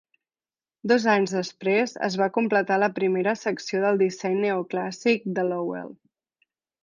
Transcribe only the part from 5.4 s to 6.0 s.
Lowell.